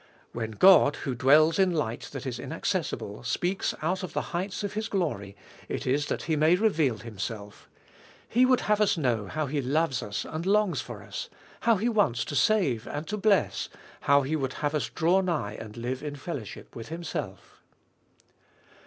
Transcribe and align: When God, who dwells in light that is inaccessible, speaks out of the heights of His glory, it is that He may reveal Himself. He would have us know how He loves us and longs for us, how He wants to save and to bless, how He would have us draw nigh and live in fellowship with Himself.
When 0.33 0.53
God, 0.53 0.95
who 0.95 1.13
dwells 1.13 1.59
in 1.59 1.75
light 1.75 2.09
that 2.11 2.25
is 2.25 2.39
inaccessible, 2.39 3.21
speaks 3.21 3.75
out 3.83 4.01
of 4.01 4.13
the 4.13 4.23
heights 4.33 4.63
of 4.63 4.73
His 4.73 4.89
glory, 4.89 5.35
it 5.69 5.85
is 5.85 6.07
that 6.07 6.23
He 6.23 6.35
may 6.35 6.55
reveal 6.55 6.97
Himself. 6.97 7.69
He 8.27 8.43
would 8.43 8.61
have 8.61 8.81
us 8.81 8.97
know 8.97 9.27
how 9.27 9.45
He 9.45 9.61
loves 9.61 10.01
us 10.01 10.25
and 10.25 10.43
longs 10.47 10.81
for 10.81 11.03
us, 11.03 11.29
how 11.59 11.75
He 11.77 11.87
wants 11.87 12.25
to 12.25 12.35
save 12.35 12.87
and 12.87 13.05
to 13.09 13.15
bless, 13.15 13.69
how 14.01 14.23
He 14.23 14.35
would 14.35 14.53
have 14.53 14.73
us 14.73 14.89
draw 14.89 15.21
nigh 15.21 15.53
and 15.53 15.77
live 15.77 16.01
in 16.01 16.15
fellowship 16.15 16.75
with 16.75 16.87
Himself. 16.89 17.61